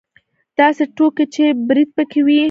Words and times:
داسې 0.59 0.83
ټوکې 0.95 1.25
چې 1.33 1.43
برید 1.67 1.89
پکې 1.97 2.21
وي. 2.25 2.39